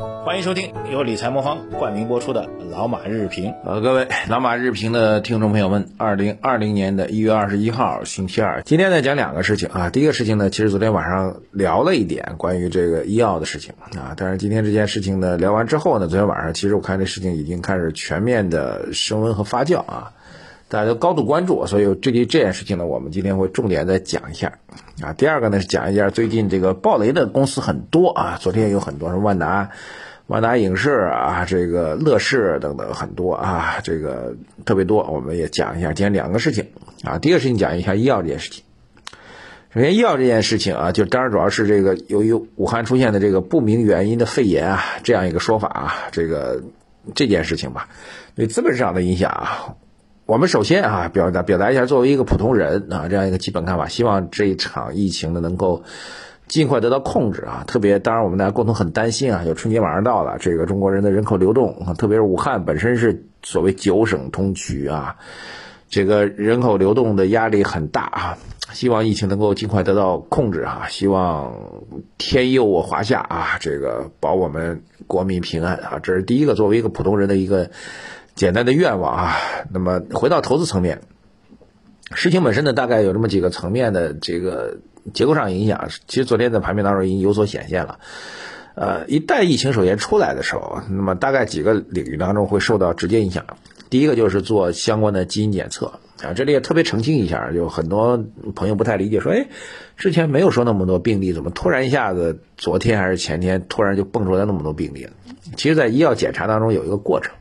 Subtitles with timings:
[0.00, 3.50] 欢迎收听由理财魔方冠名播出的《老马日评》。
[3.66, 9.90] 呃，各位老马日评的听众朋友们，二零二零年的一月二十一号星期二，今天呢讲两个事情啊。
[9.90, 20.12] 第一个事情呢，其实昨天晚上聊了一点关于这个医药的事情啊，但是今天这件事情呢聊完之后呢，昨天晚上其实我看这事情已经开始全面的升温和发酵啊，
[20.70, 24.52] 大家都高度关注，所以这这件事情呢，我们今天会重点再讲一下
[25.02, 25.12] 啊。
[25.12, 29.70] 第二个呢是讲一下最近这个暴雷的公司很多啊，昨天有很多什么万达。
[30.28, 35.88] 万达影视啊，这个乐视等等很多啊，这个特别多，我们也讲一下。
[35.88, 36.68] 今天两个事情
[37.02, 38.62] 啊，第一个事情讲一下医药这件事情。
[39.74, 46.62] 首先，医药这件事情啊，就当然主要是这个由于武汉出现的这个不明原因的肺炎啊，这样一个说法啊，这个
[47.16, 47.88] 这件事情吧，
[48.36, 49.74] 对资本市场的影响啊，
[50.30, 55.82] 我们首先啊表达表达一下作为一个普通人啊这样一个基本看法，希望这一场疫情呢能够。
[56.46, 57.62] 尽快得到控制啊！
[57.64, 65.14] 特别，当然我们大家共同很担心啊，有春节马上到了，这个中国人的人口流动，特别是武汉本身是所谓九省通衢啊，
[65.88, 68.38] 这个人口流动的压力很大啊。
[68.72, 70.86] 希望疫情能够尽快得到控制啊！
[70.88, 71.54] 希望
[72.18, 73.58] 天佑我华夏啊！
[73.60, 76.00] 这个保我们国民平安啊！
[76.02, 77.70] 这是第一个，作为一个普通人的一个
[78.34, 79.36] 简单的愿望啊。
[79.72, 81.00] 那么回到投资层面，
[82.14, 84.78] 事情本身呢，大概有这么几个层面的这个。
[85.14, 87.98] 结构上影响，其实昨天在盘面当中已经有所显现了。
[88.74, 93.46] 呃，一旦疫情首先出来的时候，那么大概几个领域当中会受到直接影响。
[93.88, 95.86] 第一个就是做相关的基因检测
[96.22, 98.22] 啊，这里也特别澄清一下，就很多
[98.54, 99.48] 朋友不太理解，说，哎，
[99.96, 105.12] 之前没有说那么多病例，怎么突然一下子昨天还是前天突然就蹦出来那么多病例了？
[105.56, 107.32] 其实，在医药检查当中有一个过程。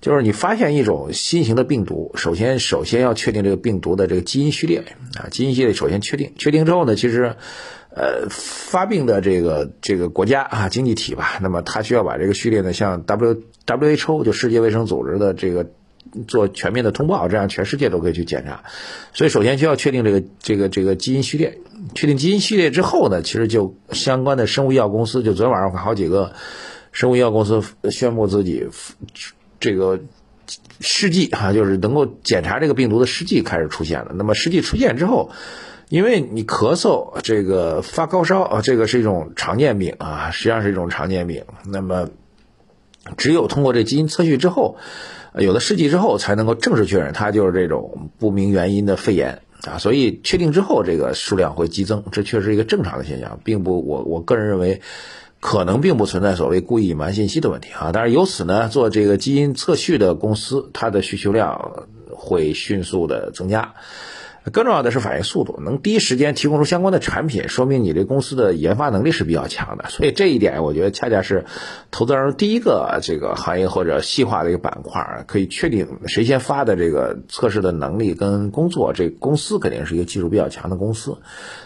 [0.00, 4.84] 就是你发现一种新型的病毒，首先首先要确定这个病毒的这个基因序列
[5.18, 7.34] 啊，基因序列首先确定，确定之后呢，其实，
[7.90, 15.66] 呃，发病的这个这个国家啊，经济体吧，那么它需要把这个序列呢，向 W WHO 就世界卫生组织的这个
[16.28, 18.62] 做全面的通报，这样全世界都可以去检查。
[19.12, 21.58] 所以首先需要确定这个这个这个基因序列，
[21.94, 26.32] 确定基因序列之后呢，其实就相关的生物医药公司，就昨天晚上好几个
[26.92, 28.68] 生物医药公司宣布自己。
[29.60, 30.00] 这个
[30.80, 34.12] 试剂哈，就是能够检查这个病毒的试剂开始出现了。
[34.14, 35.30] 那么试剂出现之后，
[35.88, 41.44] 因为你咳嗽、这个发高烧啊，这个是一种常见病啊，实际上是一种常见病。
[41.64, 42.10] 那么
[43.16, 44.76] 只有通过这基因测序之后，
[45.34, 49.78] 有了试剂之后，才能够正式确认它就是这种不明原因的肺炎啊。
[49.78, 54.82] 所以确定之后，这个数量会激增，这确实是一个正常的现象，并不我我个人认为。
[55.46, 63.74] 可能并不存在所谓故意隐瞒信息的问题啊，但是由此呢，做这个基因测序的公司，它的需求量会迅速的增加。
[64.50, 69.84] 更重要的是反应速度，能第一时间提供出相关的产品，说明你这公司的研发能力是比较强的。
[69.88, 71.44] 所以这一点，我觉得恰恰是
[71.92, 81.18] 投资人第一个这个行业或者细化的一个板块，可以确定谁先发的这个测试的能力跟工作，这公司肯定是一个技术比较强的公司，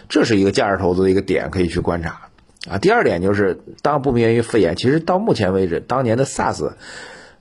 [0.07, 2.27] 这是一个价值投资的一个点，可以去观察。
[2.69, 6.73] 啊，第二点就是，当不明原因肺炎，其实到目前为止，当年的 SARS，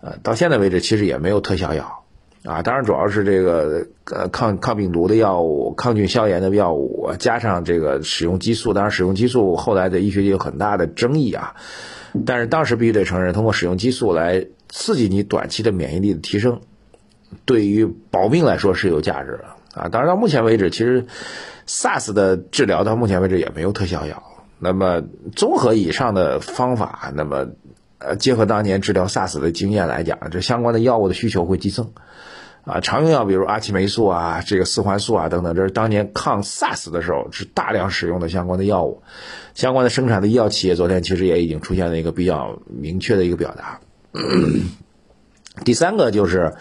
[0.01, 2.05] 呃，到现在为止其实也没有特效药，
[2.43, 11.55] 啊，当然主要是这个呃抗抗病毒的药物、抗菌消炎的药物，加上这个使用激素，当然使用激素后来的医学界有很大的争议啊，
[12.25, 16.63] 但是当时必须得承认，通过使用激素来刺激你短期的免疫力的提升，
[17.45, 19.45] 对于保命来说是有价值的
[19.83, 21.05] 啊，当然到目前为止，其实
[21.67, 24.23] SARS 的治疗到目前为止也没有特效药。
[24.63, 25.03] 那么，
[25.35, 27.49] 综合以上的方法，那么，
[27.99, 31.93] 呃，结合当年治疗 SARS 的经验来讲，这相关的药物的需求会激增，
[32.65, 39.03] 啊，常用药比如阿奇霉素啊，这个四环素啊等等，这是当年抗 SARS 的时候是大量使用的相关的药物，
[39.55, 43.81] 相关的生产的医药企业昨天其实也已经出现了一个比较明确的一个表达。
[45.65, 46.53] 第三个就是，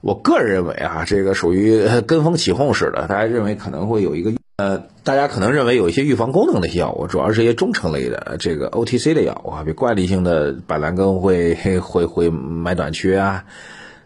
[0.00, 4.32] 我个人认为啊，这个属于跟风起哄式的，大家认为可能会有一个。
[4.56, 13.44] 呃，大家可能认为有一些预防功能的药物，主要是一些中成类的这个 OTC 的药物啊，比如惯例性的板蓝根会会会买短缺啊，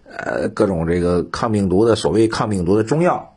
[0.05, 3.37] 呃，各种这个抗病毒的所谓抗病毒的中药。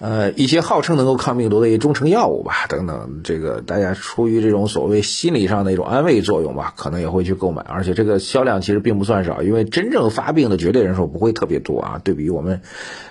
[0.00, 12.60] 呃，一些号称能够抗病毒的一些中成药物吧，等等，这个大家出于这种所谓心理上的一种安慰作用吧，可能也会去购买，而且这个销量其实并不算少，因为真正发病的绝对人数不会特别多啊，对比我们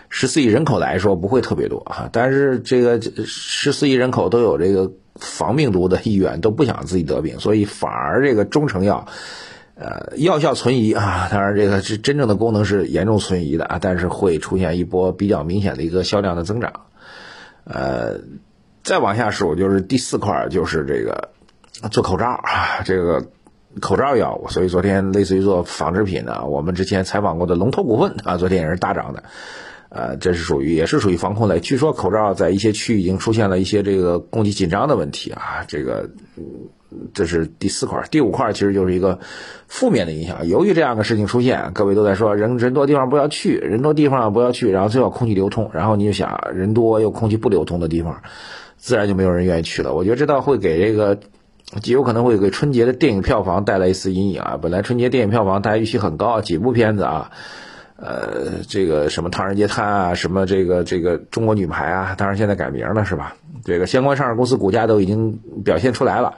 [0.09, 9.07] 十四亿人口来说不会特别多啊，但是这个十四亿人口都有这个防病毒的意愿，都不想自己得病，所以反而这个中成药。
[9.80, 16.74] 呃，药效存疑啊，当然这个是真正的功能是严重存疑的啊，但是会出现一波比较明显的一个销量的增长。
[17.63, 18.21] 呃，
[18.83, 21.30] 再往下数就是第四块，就是这个
[21.92, 23.27] 做口罩啊，这个
[23.80, 29.25] 口罩药物，所以昨天类似于做纺织品的，我们之前采访过的龙头股份啊，昨天也是大涨的。
[29.89, 31.60] 呃，这是属于也是属于防控类。
[31.60, 36.10] 据说口罩在一些区域已经出现了一些这个供给紧张的问题啊，这个
[37.13, 39.19] 这是第四块，第五块其实就是一个
[39.68, 40.48] 负面的影响。
[40.48, 48.22] 由于这样的事情出现，各位都在说人人多地方不要去，人多地方不要去，然后最好空气流通，然后你就想人多又空气不流通的地方，
[48.78, 49.94] 自然就没有人愿意去了。
[49.94, 51.18] 我觉得这倒会给这个
[51.81, 54.60] 极有可能会给春节的电影票房带来一丝阴影啊。
[54.62, 57.31] 本来春节电影票房大家预期很高，几部片子啊。
[57.97, 63.35] 呃，这个什么《唐人街探案》啊，什么这个这个中国女排啊，当然现在改名了是吧？
[63.65, 66.35] 这个相关上市公司股价都已经表现出来了，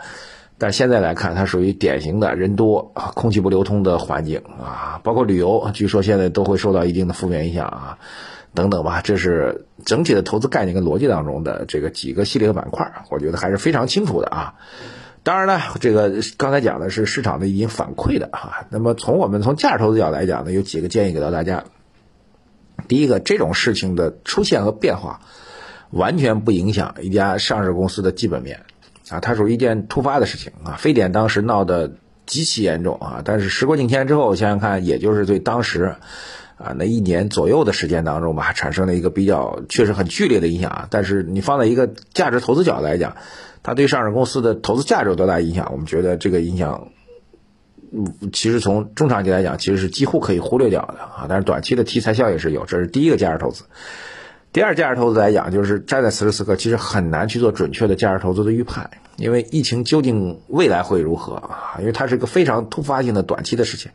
[0.58, 7.98] 但现在来看，它属于典型的人多、空气不流通的环境啊，包括旅游，据说现在都会受到一定的负面影响啊，
[8.54, 9.02] 等等吧。
[9.04, 14.54] 这是整体的投资概念跟逻辑当中的这个几个系列的板块，我觉得还是非常清楚的啊。
[15.30, 18.66] 当然呢，这个刚才讲的是市场的已经反馈的哈。
[18.72, 21.66] 那么从我们从价值投资角度来讲呢，有几个建议给到大家。
[22.88, 25.22] 第一个，这种事情的出现和变化，
[25.92, 28.62] 完全不影响一家上市公司的基本面
[29.08, 30.78] 啊，它属于一件突发的事情啊。
[30.80, 31.94] 非典当时闹得
[32.26, 35.98] 极其严重啊，但是时过境迁之后，想想看，也就是对当时
[36.58, 40.88] 啊那一年左右的时间当中吧，产生了一个比较确实很剧烈的影响啊。
[40.90, 43.16] 但是你放在一个价值投资角度来讲，
[43.62, 45.70] 它对上市公司的投资价值有多大影响？
[45.72, 46.90] 我们觉得这个影响，
[47.92, 51.26] 嗯，其实从中长期来讲，其实是几乎可以忽略掉的啊。
[51.28, 53.66] 但是短期的题材效应是有，这是第一个价值投资。
[54.52, 61.78] 第二价值投资来讲，就是站在此时此刻，其实很难去做准确的价值投资的预判，因为疫情究竟未来会如何啊？
[61.80, 63.92] 因为它是一个非常突发性的短期的事情，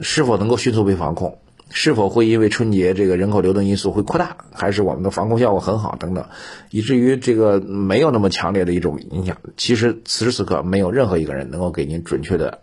[0.00, 1.38] 是否能够迅速被防控？
[1.70, 6.26] 是否会因为春节这个人口流动因素会扩大，还是我们的防控效果很好等等，
[6.70, 9.36] 以至于这个没有那么强烈的一种影响？
[9.56, 12.60] 其实此时此刻没有任何一个人能够给您准确的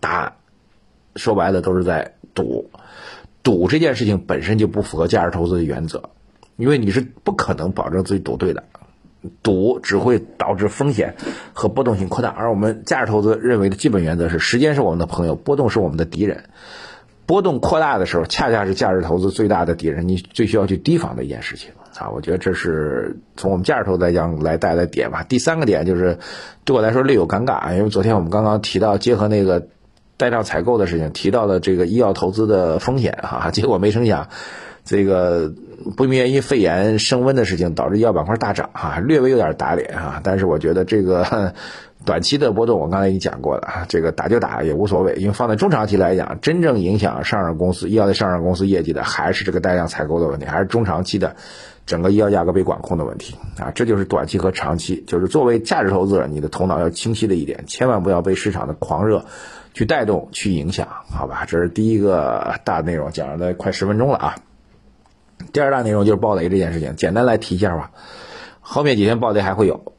[0.00, 0.32] 答案。
[1.16, 2.70] 说白了都是在赌，
[3.42, 6.10] 赌这件事情本身就不符合价值投资的原则，
[6.56, 8.64] 因为你是不可能保证自己赌对的，
[9.42, 11.14] 赌只会导致风险
[11.52, 12.30] 和波动性扩大。
[12.30, 16.44] 而我们价值投资认为的基本原则是：时间是我们的朋友，波动是我们的敌人。
[17.26, 22.10] 波动扩大的时候，恰恰是价值投资最大的敌人，你最需要去提防的一件事情啊！
[22.10, 25.22] 我觉得这是从我们价值投资来讲来带来点吧。
[25.22, 26.18] 第三个点就是
[26.64, 29.68] 对我来说略有尴尬，因为昨天我们刚刚提到结合那个
[30.16, 34.28] 带量采购的事情，提到了这个医药投资的风险哈， 结果没成想
[34.84, 35.52] 这个
[35.96, 41.54] 不明原因肺炎升温的事情导致医药板块大涨哈，略微有点打脸哈，但是我觉得这个。
[42.04, 51.34] 短期的波动，我刚才已经讲过了，这个打就打也无所谓，因为放在中长期来讲，真正影响上市公司医药的上市公司业绩的，还是这个带量采购的问题，还是中长期的
[51.86, 59.24] 整个医药价格被管控的问题啊，这就是短期和长期，就是作为价值投资者，你的头脑要清晰的一点，千万不要被市场的狂热
[59.72, 61.46] 去带动、去影响，好吧？
[61.46, 64.34] 这是第一个大内容，讲了快十分钟了啊。
[65.54, 67.92] 第二大内容就是暴雷这件事情，简单来提一下吧，
[68.60, 69.93] 后面几天暴雷还会有。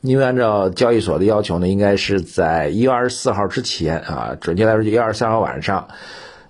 [0.00, 5.88] 因为按照交易所的要求呢，应该是在一月二十四号之前啊，准确来说就一月二十三号晚上，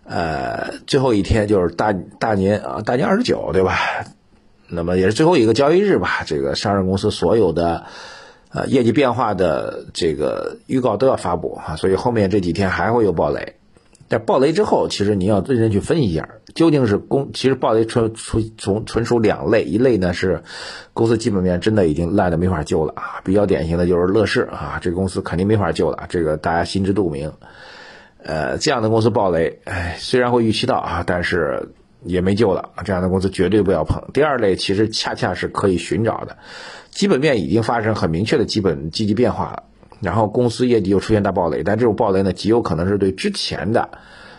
[0.04, 3.78] 呃，最后一天就是大大年啊，大年二十九，对吧？
[4.68, 6.24] 那么也是最后一个交易日吧。
[6.26, 7.86] 这个上市公司所有的
[8.52, 13.57] 呃业绩变化的这个预告都要发布啊，所以后面这几天还会有暴雷。
[14.08, 20.42] 在暴雷之后，其实你要认真去分析一下，究竟是公，其实暴雷纯纯从纯属两类，一类呢是
[20.94, 27.32] 公司基本面真的已经烂的没法救了啊，比较典型的就是乐视啊，这个公司肯定没法救了，这个大家心知肚明。
[28.20, 31.68] 呃，这样的公司暴雷，哎，虽然会预期到啊，但是
[32.02, 34.02] 也没救了，这样的公司绝对不要碰。
[34.12, 36.38] 第二类其实恰恰是可以寻找的，
[36.90, 39.62] 基本面已经发生很明确的基本积极变化了。
[40.00, 43.90] 然后公司业绩又出现大暴雷，但这种暴雷呢，极有可能是对之前的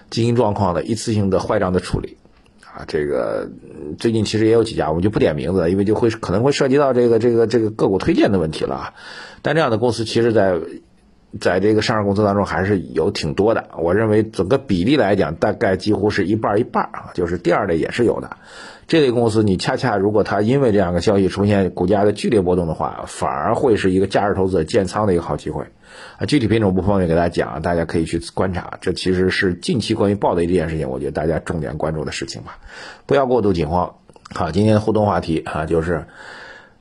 [0.10, 2.18] 经营状况的一次性的坏账的处理，
[2.64, 3.50] 啊，这个
[3.98, 8.94] 最近其实也有几家，我们就不点名字，因为就会可能会涉及到这个这个这个个股推荐的问题了。
[9.42, 10.60] 但这样的公司其实，在
[11.40, 18.38] 在这个上市公司当中还是有挺多的，我认为整个比例来讲，大概几乎是一半一半啊，就是第二类也是有的。
[18.88, 25.66] 这类公司，你恰恰如果它因为这样的消息出现股价的剧烈波动的话，反而会是一个价值投资者建仓的一个好机会。
[26.18, 28.80] 啊，具体品种不方便给大家讲，大家可以去观察。
[28.82, 32.58] 这其实是近期关于暴雷这件事情，我觉得大家重点关注的事情吧，
[33.06, 33.98] 不要过度紧慌。
[34.34, 36.08] 好，今天的互动话题啊，就是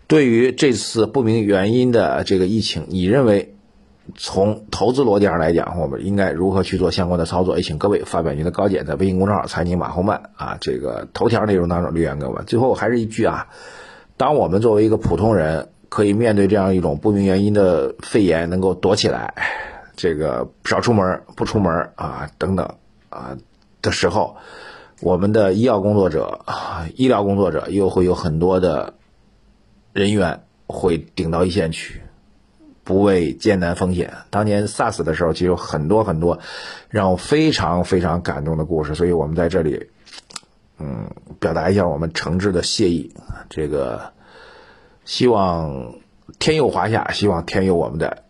[0.06, 3.54] 对于这次不明原因的这个疫情，你认为？
[4.16, 7.56] 从投资逻辑上来讲，我们应该如何去做相关的操作？
[7.56, 12.44] 也请各位发表您的高见，在微信公众号“财经马后曼”啊，这个头条内容当中留言给我们。
[12.46, 13.48] 最后还是一句啊，
[14.16, 19.34] 当我们作为一个普通人，可以面对这样一种不明原因的肺炎能够躲起来，
[19.96, 22.74] 这个少出门、不出门啊等等
[23.10, 23.36] 啊
[23.82, 24.36] 的时候，
[25.00, 26.40] 我们的医药工作者、
[26.94, 28.94] 医疗工作者又会有很多的
[29.92, 32.02] 人员会顶到一线去，
[32.88, 34.14] 不畏艰难风险。
[34.30, 36.40] 当年 SARS 的时候，其实有很多很多
[36.88, 39.90] 让我非常非常感动的故事，所以我们在这里，
[40.78, 43.12] 嗯，表达一下我们诚挚的谢意。
[43.50, 44.14] 这个
[45.04, 45.96] 希望
[46.38, 48.24] 天佑华夏，希望天佑我们的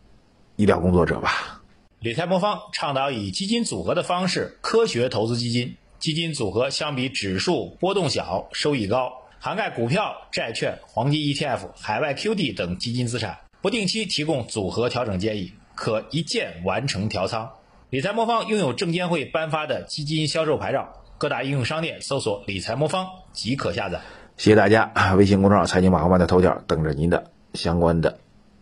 [0.57, 1.62] 医疗工作者吧。
[2.00, 17.50] 理财魔方倡导以基金组合的方式科学投资基金，基金组合相比指数波动小，收益高，涵盖股票、债券、黄金 ETF、海外 QD 等基金资产，不定期提供组合调整建议，可一键完成调仓。
[17.91, 24.00] 理财魔方拥有证监会颁发的基金销售牌照，各大应用商店搜索“理财魔方”即可下载。
[24.37, 28.19] 谢谢大家，微信公众号“财经马后炮”的头条等着您的相关的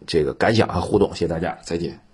[0.07, 1.11] 这个感想和互动。
[1.11, 2.06] 谢谢大家，再见。